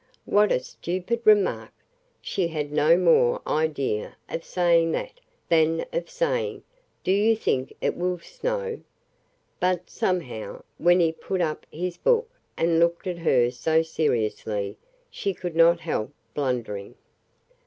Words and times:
What 0.25 0.51
a 0.51 0.59
stupid 0.59 1.21
remark! 1.25 1.71
She 2.21 2.47
had 2.47 2.71
no 2.71 2.97
more 2.97 3.39
idea 3.47 4.17
of 4.27 4.43
saying 4.43 4.93
that 4.93 5.19
than 5.47 5.85
of 5.93 6.09
saying: 6.09 6.63
"Do 7.03 7.11
you 7.11 7.35
think 7.35 7.73
it 7.81 7.95
will 7.95 8.17
snow?" 8.17 8.81
But, 9.59 9.91
somehow, 9.91 10.63
when 10.79 10.99
he 10.99 11.11
put 11.11 11.39
up 11.39 11.67
his 11.71 11.97
book 11.97 12.31
and 12.57 12.79
looked 12.79 13.05
at 13.05 13.19
her 13.19 13.51
so 13.51 13.83
seriously, 13.83 14.75
she 15.11 15.35
could 15.35 15.55
not 15.55 15.81
help 15.81 16.11
blundering. 16.33 16.95